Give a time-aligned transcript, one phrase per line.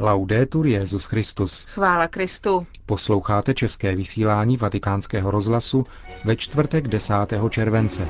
[0.00, 1.64] Laudetur Jezus Christus.
[1.64, 2.66] Chvála Kristu.
[2.86, 5.84] Posloucháte české vysílání Vatikánského rozhlasu
[6.24, 7.14] ve čtvrtek 10.
[7.50, 8.08] července.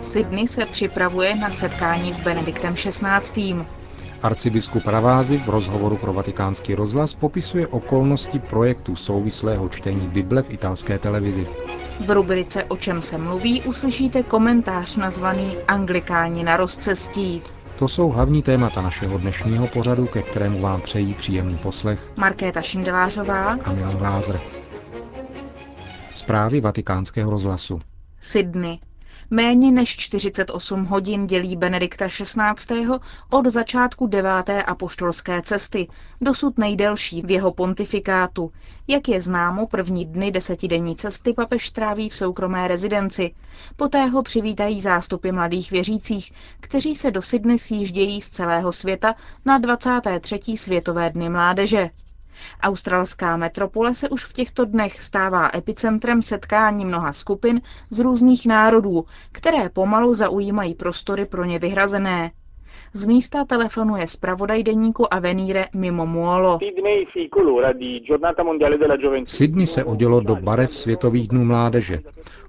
[0.00, 3.54] Sydney se připravuje na setkání s Benediktem XVI.
[4.22, 10.98] Arcibiskup Ravázy v rozhovoru pro vatikánský rozhlas popisuje okolnosti projektu souvislého čtení Bible v italské
[10.98, 11.46] televizi.
[12.06, 17.42] V rubrice O čem se mluví uslyšíte komentář nazvaný Anglikáni na rozcestí.
[17.78, 23.52] To jsou hlavní témata našeho dnešního pořadu, ke kterému vám přejí příjemný poslech Markéta Šindelářová
[23.64, 24.40] a Milan Glázer.
[26.14, 27.80] Zprávy vatikánského rozhlasu.
[28.20, 28.78] Sydney.
[29.30, 32.86] Méně než 48 hodin dělí Benedikta XVI.
[33.30, 35.88] od začátku deváté apoštolské cesty,
[36.20, 38.52] dosud nejdelší v jeho pontifikátu.
[38.88, 43.34] Jak je známo, první dny desetidenní cesty papež stráví v soukromé rezidenci.
[43.76, 49.58] Poté ho přivítají zástupy mladých věřících, kteří se do Sydney sjíždějí z celého světa na
[49.58, 50.56] 23.
[50.56, 51.90] světové dny mládeže.
[52.62, 59.04] Australská metropole se už v těchto dnech stává epicentrem setkání mnoha skupin z různých národů,
[59.32, 62.30] které pomalu zaujímají prostory pro ně vyhrazené.
[62.92, 66.58] Z místa telefonuje zpravodaj deníku Avenire Mimo Muolo.
[69.24, 72.00] Sydney se odělo do barev Světových dnů mládeže.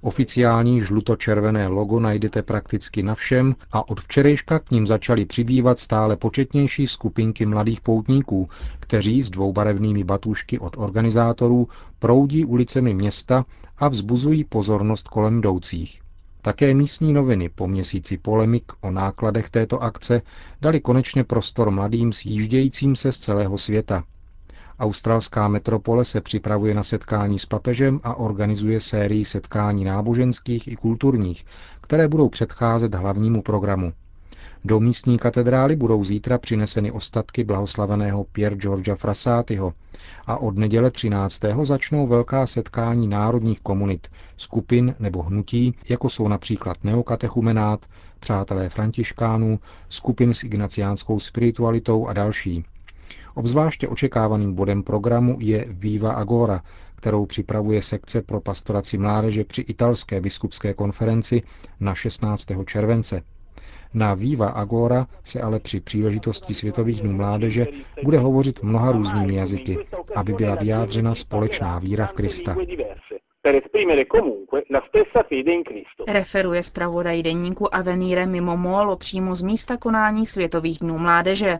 [0.01, 6.15] Oficiální žluto-červené logo najdete prakticky na všem a od včerejška k ním začaly přibývat stále
[6.15, 11.67] početnější skupinky mladých poutníků, kteří s dvoubarevnými batůžky od organizátorů
[11.99, 13.45] proudí ulicemi města
[13.77, 16.01] a vzbuzují pozornost kolem jdoucích.
[16.41, 20.21] Také místní noviny po měsíci polemik o nákladech této akce
[20.61, 24.03] dali konečně prostor mladým sjíždějícím se z celého světa.
[24.79, 31.45] Australská metropole se připravuje na setkání s papežem a organizuje sérii setkání náboženských i kulturních,
[31.81, 33.93] které budou předcházet hlavnímu programu.
[34.65, 39.73] Do místní katedrály budou zítra přineseny ostatky blahoslaveného Pier Georgia Frasátyho
[40.27, 41.41] a od neděle 13.
[41.63, 47.85] začnou velká setkání národních komunit, skupin nebo hnutí, jako jsou například neokatechumenát,
[48.19, 49.59] přátelé františkánů,
[49.89, 52.65] skupin s ignaciánskou spiritualitou a další.
[53.35, 56.61] Obzvláště očekávaným bodem programu je Viva Agora,
[56.95, 61.41] kterou připravuje sekce pro pastoraci mládeže při italské biskupské konferenci
[61.79, 62.45] na 16.
[62.65, 63.21] července.
[63.93, 67.67] Na Viva Agora se ale při příležitosti Světových dnů mládeže
[68.03, 69.77] bude hovořit mnoha různými jazyky,
[70.15, 72.55] aby byla vyjádřena společná víra v Krista.
[76.07, 81.59] Referuje zpravodaj deníku Avenire mimo Molo přímo z místa konání Světových dnů mládeže.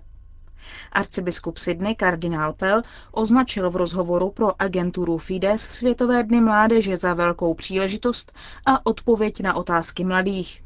[0.92, 7.54] Arcibiskup Sydney kardinál Pell označil v rozhovoru pro agenturu Fides Světové dny mládeže za velkou
[7.54, 8.34] příležitost
[8.66, 10.62] a odpověď na otázky mladých.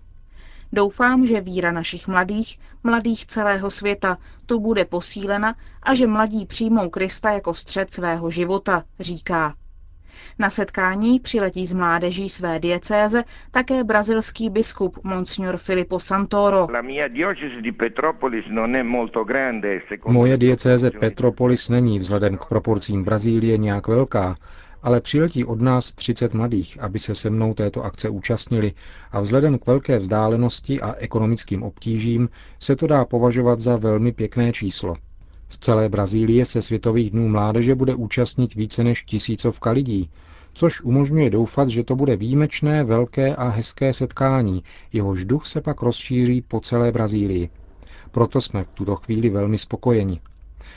[0.76, 6.90] Doufám, že víra našich mladých, mladých celého světa, tu bude posílena a že mladí přijmou
[6.90, 9.54] Krista jako střed svého života, říká.
[10.40, 16.68] Na setkání přiletí z mládeží své diecéze také brazilský biskup Monsignor Filippo Santoro.
[20.08, 24.36] Moje diecéze Petropolis není vzhledem k proporcím Brazílie nějak velká,
[24.84, 28.74] ale přiletí od nás 30 mladých, aby se se mnou této akce účastnili
[29.12, 32.30] a vzhledem k velké vzdálenosti a ekonomickým obtížím
[32.60, 34.96] se to dá považovat za velmi pěkné číslo.
[35.50, 40.10] Z celé Brazílie se Světových dnů mládeže bude účastnit více než tisícovka lidí,
[40.54, 45.82] což umožňuje doufat, že to bude výjimečné, velké a hezké setkání, jehož duch se pak
[45.82, 47.50] rozšíří po celé Brazílii.
[48.12, 50.22] Proto jsme v tuto chvíli velmi spokojeni.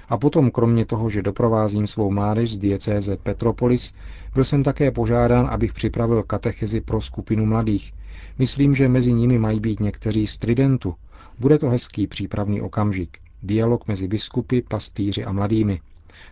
[0.08, 3.94] A potom, kromě toho, že doprovázím svou mládež z diecéze Petropolis,
[4.34, 7.92] byl jsem také požádán, abych připravil katechezi pro skupinu mladých.
[8.38, 10.94] Myslím, že mezi nimi mají být někteří z Tridentu.
[11.38, 13.18] Bude to hezký přípravný okamžik.
[13.42, 15.80] Dialog mezi biskupy, pastýři a mladými.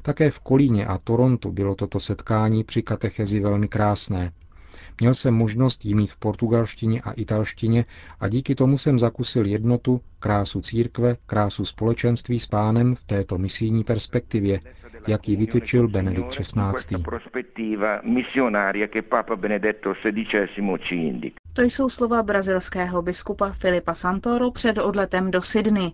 [0.02, 4.32] Také v Kolíně a Torontu bylo toto setkání při katechezi velmi krásné.
[5.00, 7.84] Měl jsem možnost jí mít v portugalštině a italštině
[8.20, 13.84] a díky tomu jsem zakusil jednotu, krásu církve, krásu společenství s pánem v této misijní
[13.84, 14.60] perspektivě,
[15.06, 16.96] jak ji vytyčil Benedikt XVI.
[21.52, 25.92] To jsou slova brazilského biskupa Filipa Santoro před odletem do Sydney.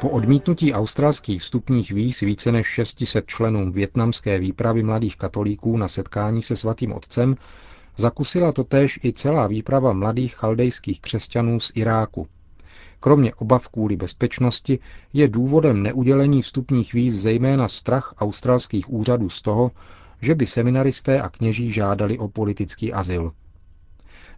[0.00, 6.42] Po odmítnutí australských vstupních víz více než 600 členům větnamské výpravy mladých katolíků na setkání
[6.42, 7.36] se svatým otcem
[7.96, 12.26] zakusila totéž i celá výprava mladých chaldejských křesťanů z Iráku.
[13.00, 14.78] Kromě obav kvůli bezpečnosti
[15.12, 19.70] je důvodem neudělení vstupních víz zejména strach australských úřadů z toho,
[20.20, 23.32] že by seminaristé a kněží žádali o politický azyl.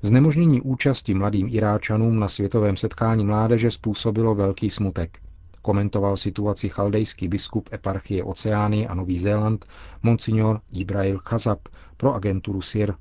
[0.03, 5.26] Znemožnění účasti mladým Iráčanům na světovém setkání mládeže způsobilo velký smutek.
[5.67, 9.67] Komentoval situaci chaldejský biskup eparchie Oceány a Nový Zéland,
[10.03, 12.95] monsignor Ibrahil Chazab pro agenturu SIR.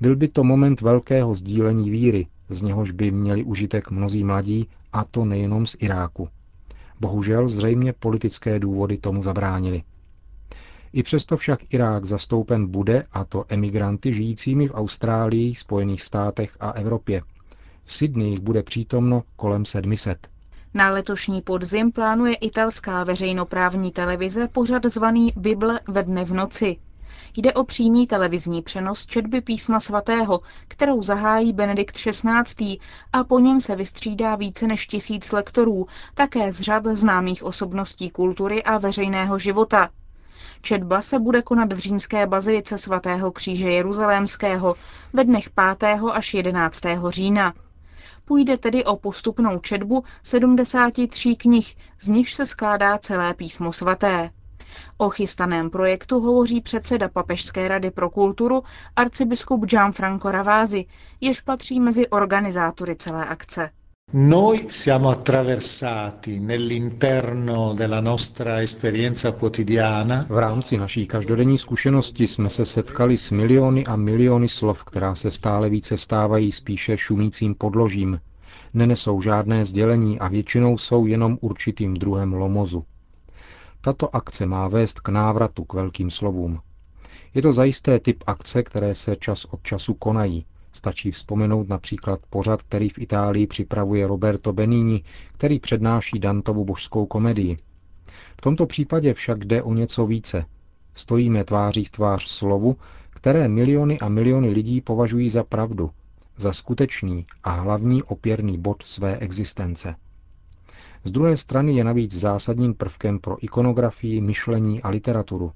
[0.00, 5.04] Byl by to moment velkého sdílení víry, z něhož by měli užitek mnozí mladí, a
[5.04, 6.28] to nejenom z Iráku.
[7.00, 9.82] Bohužel zřejmě politické důvody tomu zabránili.
[10.92, 16.70] I přesto však Irák zastoupen bude, a to emigranty žijícími v Austrálii, Spojených státech a
[16.70, 17.22] Evropě.
[17.84, 20.39] V Sydney jich bude přítomno kolem 700.
[20.74, 26.76] Na letošní podzim plánuje italská veřejnoprávní televize pořad zvaný Bible ve dne v noci.
[27.36, 32.78] Jde o přímý televizní přenos četby písma svatého, kterou zahájí Benedikt XVI.
[33.12, 38.62] a po něm se vystřídá více než tisíc lektorů, také z řad známých osobností kultury
[38.62, 39.90] a veřejného života.
[40.62, 44.74] Četba se bude konat v římské bazilice svatého kříže Jeruzalémského
[45.12, 46.00] ve dnech 5.
[46.12, 46.80] až 11.
[47.08, 47.54] října.
[48.30, 54.30] Půjde tedy o postupnou četbu 73 knih, z nichž se skládá celé písmo svaté.
[54.96, 58.62] O chystaném projektu hovoří předseda Papežské rady pro kulturu
[58.96, 60.84] arcibiskup Gianfranco Ravázi,
[61.20, 63.70] jež patří mezi organizátory celé akce.
[64.12, 70.26] Noi siamo attraversati nell'interno della nostra esperienza quotidiana.
[70.28, 75.30] V rámci naší každodenní zkušenosti jsme se setkali s miliony a miliony slov, která se
[75.30, 78.20] stále více stávají spíše šumícím podložím.
[78.74, 82.84] Nenesou žádné sdělení a většinou jsou jenom určitým druhem lomozu.
[83.80, 86.60] Tato akce má vést k návratu k velkým slovům.
[87.34, 92.62] Je to zajisté typ akce, které se čas od času konají, Stačí vzpomenout například pořad,
[92.62, 95.02] který v Itálii připravuje Roberto Benini,
[95.32, 97.58] který přednáší Dantovu božskou komedii.
[98.38, 100.44] V tomto případě však jde o něco více.
[100.94, 102.76] Stojíme tváří v tvář slovu,
[103.10, 105.90] které miliony a miliony lidí považují za pravdu,
[106.36, 109.94] za skutečný a hlavní opěrný bod své existence.
[111.04, 115.52] Z druhé strany je navíc zásadním prvkem pro ikonografii, myšlení a literaturu.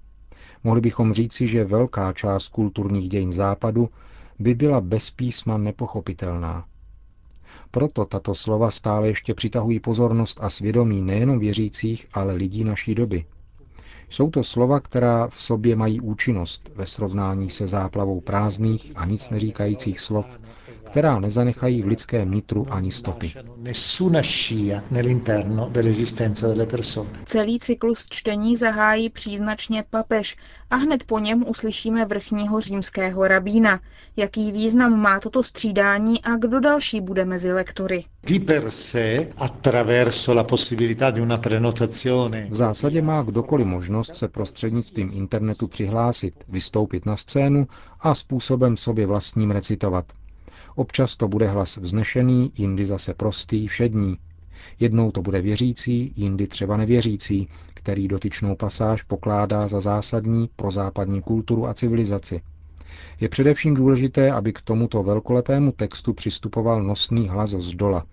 [0.65, 3.89] Mohli bychom říci, že velká část kulturních dějin západu
[4.39, 6.65] by byla bez písma nepochopitelná.
[7.71, 13.25] Proto tato slova stále ještě přitahují pozornost a svědomí nejenom věřících, ale lidí naší doby.
[14.09, 19.31] Jsou to slova, která v sobě mají účinnost ve srovnání se záplavou prázdných a nic
[19.31, 20.39] neříkajících slov,
[20.85, 23.33] která nezanechají v lidském nitru ani stopy.
[27.27, 30.37] Celý cyklus čtení zahájí příznačně papež
[30.71, 33.81] a hned po něm uslyšíme vrchního římského rabína.
[34.17, 38.05] Jaký význam má toto střídání a kdo další bude mezi lektory?
[42.51, 47.67] V zásadě má kdokoliv možnost se prostřednictvím internetu přihlásit, vystoupit na scénu
[48.01, 50.05] a způsobem sobě vlastním recitovat.
[50.75, 54.19] Občas to bude hlas vznešený, jindy zase prostý, všední.
[54.81, 61.23] Jednou to bude věřící, jindy třeba nevěřící, který dotyčnou pasáž pokládá za zásadní pro západní
[61.23, 62.41] kulturu a civilizaci.
[63.21, 68.05] Je především důležité, aby k tomuto velkolepému textu přistupoval nosný hlas z dola,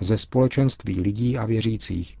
[0.00, 2.16] ze společenství lidí a věřících.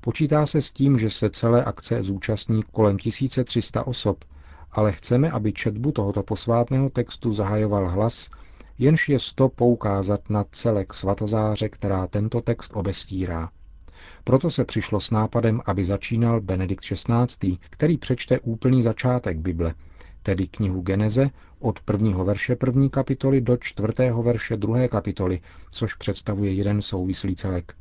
[0.00, 4.24] Počítá se s tím, že se celé akce zúčastní kolem 1300 osob,
[4.72, 8.28] ale chceme, aby četbu tohoto posvátného textu zahajoval hlas,
[8.82, 13.50] jenž je sto poukázat na celek svatozáře, která tento text obestírá.
[14.24, 19.74] Proto se přišlo s nápadem, aby začínal Benedikt XVI., který přečte úplný začátek Bible,
[20.22, 26.52] tedy knihu Geneze od prvního verše první kapitoly do čtvrtého verše druhé kapitoly, což představuje
[26.52, 27.74] jeden souvislý celek.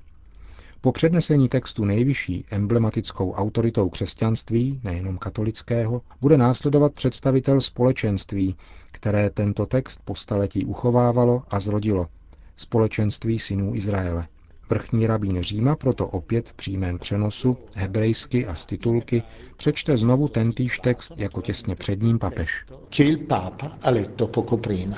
[0.84, 8.56] Po přednesení textu nejvyšší emblematickou autoritou křesťanství, nejenom katolického, bude následovat představitel společenství,
[8.92, 12.08] které tento text po staletí uchovávalo a zrodilo,
[12.56, 14.28] společenství synů Izraele.
[14.72, 19.24] Vrchní rabín Říma proto opět v přímém přenosu, hebrejsky a z titulky,
[19.58, 22.66] přečte znovu tentýž text jako těsně před ním papež.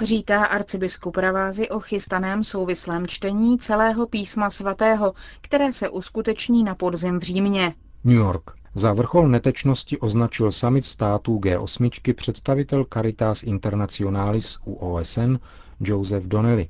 [0.01, 7.19] Říká arcibiskup Ravázy o chystaném souvislém čtení celého písma svatého, které se uskuteční na podzim
[7.19, 7.73] v Římě.
[8.03, 8.51] New York.
[8.75, 15.35] Za vrchol netečnosti označil summit států G8 představitel Caritas Internationalis u OSN
[15.79, 16.69] Joseph Donnelly.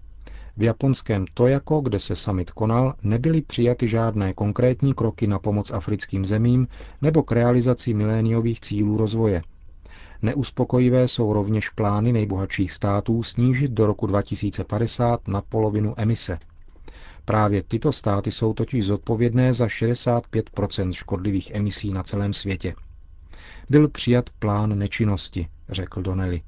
[0.58, 6.26] V japonském Tojako, kde se summit konal, nebyly přijaty žádné konkrétní kroky na pomoc africkým
[6.26, 6.68] zemím
[7.02, 9.42] nebo k realizaci miléniových cílů rozvoje.
[10.22, 16.40] Neuspokojivé jsou rovněž plány nejbohatších států snížit do roku 2050 na polovinu emise.
[17.26, 22.76] Právě tyto státy jsou totiž zodpovědné za 65% škodlivých emisí na celém světě.
[23.70, 26.42] Byl přijat plán nečinnosti, řekl Donnelly.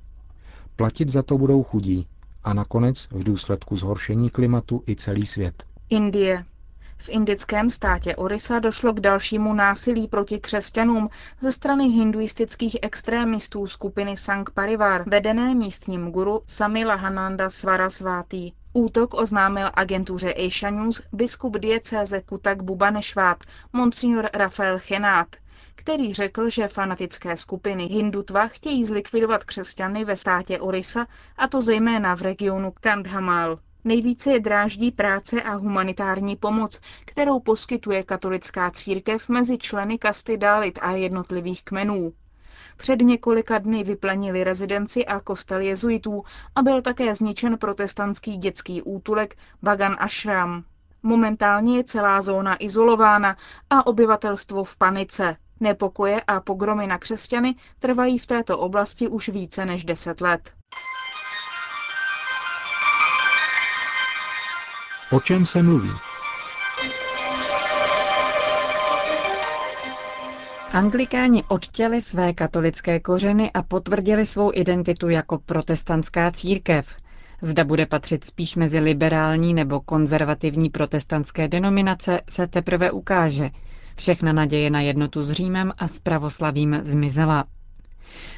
[0.76, 2.08] Platit za to budou chudí,
[2.46, 5.64] a nakonec v důsledku zhoršení klimatu i celý svět.
[5.90, 6.46] Indie.
[6.98, 11.10] V indickém státě Orisa došlo k dalšímu násilí proti křesťanům
[11.42, 18.52] ze strany hinduistických extrémistů skupiny Sangh Parivar, vedené místním guru Samila Hananda Svarasvati.
[18.74, 25.28] Útok oznámil agentuře Asia News biskup diecéze Kutak Bubanešvát, monsignor Rafael Chenát,
[25.76, 31.08] který řekl, že fanatické skupiny Hindutva chtějí zlikvidovat křesťany ve státě Orisa,
[31.38, 33.60] a to zejména v regionu Kandhamal.
[33.84, 40.80] Nejvíce je dráždí práce a humanitární pomoc, kterou poskytuje katolická církev mezi členy kasty Dalit
[40.82, 42.14] a jednotlivých kmenů.
[42.78, 46.24] Před několika dny vyplenili rezidenci a kostel jezuitů
[46.56, 50.64] a byl také zničen protestantský dětský útulek Bagan Ashram.
[51.04, 53.38] Momentálně je celá zóna izolována
[53.70, 55.38] a obyvatelstvo v panice.
[55.60, 60.52] Nepokoje a pogromy na křesťany trvají v této oblasti už více než deset let.
[65.12, 65.92] O čem se mluví?
[70.76, 76.96] Anglikáni odtěli své katolické kořeny a potvrdili svou identitu jako protestantská církev.
[77.46, 83.50] Zda bude patřit spíš mezi liberální nebo konzervativní protestantské denominace, se teprve ukáže.
[83.98, 87.46] Všechna naděje na jednotu s Římem a s pravoslavím zmizela.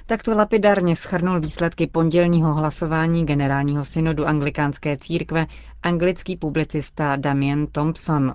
[0.06, 5.46] Takto lapidárně schrnul výsledky pondělního hlasování generálního synodu anglikánské církve
[5.84, 8.34] anglický publicista Damien Thompson.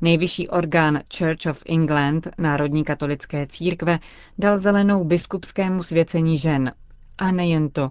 [0.00, 3.98] Nejvyšší orgán Church of England, Národní katolické církve,
[4.38, 6.72] dal zelenou biskupskému svěcení žen.
[7.18, 7.90] A nejen to,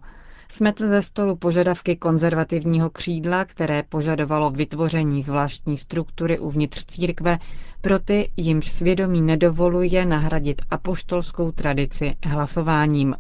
[0.50, 7.40] smetl ze stolu požadavky konzervativního křídla, které požadovalo vytvoření zvláštní struktury uvnitř církve
[7.82, 13.16] pro ty, jimž svědomí nedovoluje nahradit apoštolskou tradici hlasováním.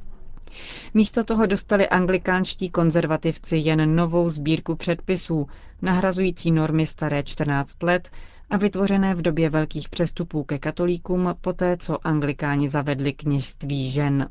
[0.93, 5.47] Místo toho dostali anglikánští konzervativci jen novou sbírku předpisů,
[5.81, 8.09] nahrazující normy staré 14 let
[8.49, 14.29] a vytvořené v době velkých přestupů ke katolíkům poté, co anglikáni zavedli kněžství žen.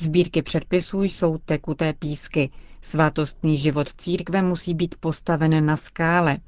[0.00, 2.50] Sbírky předpisů jsou tekuté písky.
[2.82, 6.38] Svátostný život církve musí být postaven na skále,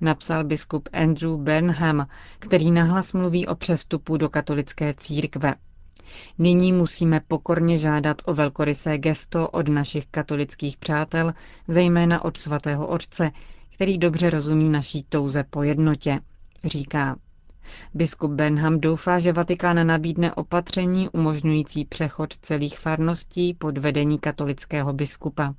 [0.00, 5.54] napsal biskup Andrew Burnham, který nahlas mluví o přestupu do katolické církve.
[6.38, 11.34] Nyní musíme pokorně žádat o velkorysé gesto od našich katolických přátel,
[11.68, 13.30] zejména od svatého otce,
[13.74, 16.20] který dobře rozumí naší touze po jednotě,
[16.64, 17.16] říká.
[17.94, 25.54] Biskup Benham doufá, že Vatikán nabídne opatření umožňující přechod celých farností pod vedení katolického biskupa.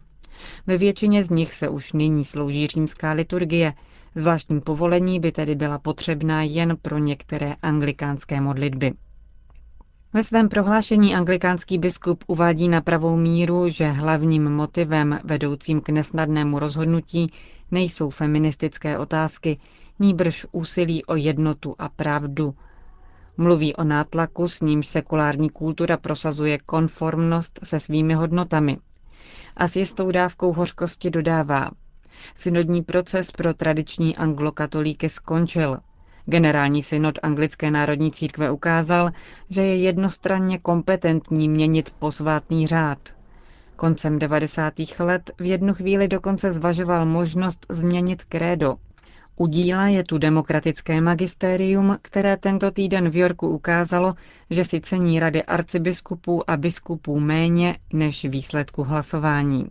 [0.67, 3.73] Ve většině z nich se už nyní slouží římská liturgie,
[4.15, 8.93] zvláštní povolení by tedy byla potřebná jen pro některé anglikánské modlitby.
[10.13, 16.59] Ve svém prohlášení anglikánský biskup uvádí na pravou míru, že hlavním motivem vedoucím k nesnadnému
[16.59, 17.31] rozhodnutí
[17.71, 19.57] nejsou feministické otázky,
[19.99, 22.55] níbrž úsilí o jednotu a pravdu.
[23.37, 28.77] Mluví o nátlaku, s nímž sekulární kultura prosazuje konformnost se svými hodnotami.
[29.57, 31.71] A s jistou dávkou hořkosti dodává.
[32.35, 35.77] Synodní proces pro tradiční anglokatolíky skončil.
[36.25, 39.11] Generální synod Anglické národní církve ukázal,
[39.49, 42.99] že je jednostranně kompetentní měnit posvátný řád.
[43.75, 44.73] Koncem 90.
[44.99, 48.75] let v jednu chvíli dokonce zvažoval možnost změnit krédo,
[49.41, 54.13] u díla je tu demokratické magistérium, které tento týden v Yorku ukázalo,
[54.49, 59.65] že si cení rady arcibiskupů a biskupů méně než výsledku hlasování.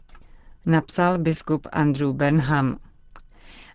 [0.67, 2.77] Napsal biskup Andrew Benham.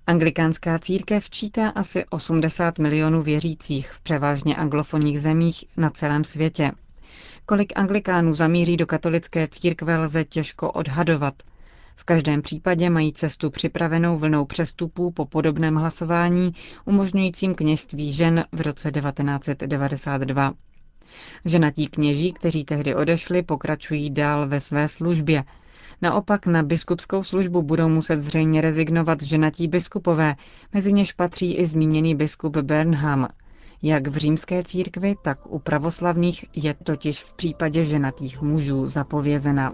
[0.07, 6.71] Anglikánská církev čítá asi 80 milionů věřících v převážně anglofonních zemích na celém světě.
[7.45, 11.33] Kolik anglikánů zamíří do katolické církve lze těžko odhadovat–
[11.95, 16.51] v každém případě mají cestu připravenou vlnou přestupů po podobném hlasování,
[16.85, 20.53] umožňujícím kněžství žen v roce 1992.
[21.45, 25.43] Ženatí kněží, kteří tehdy odešli, pokračují dál ve své službě.
[26.01, 30.35] Naopak na biskupskou službu budou muset zřejmě rezignovat ženatí biskupové,
[30.73, 33.27] mezi něž patří i zmíněný biskup Bernham.
[33.81, 39.73] Jak v římské církvi, tak u pravoslavných je totiž v případě ženatých mužů zapovězena.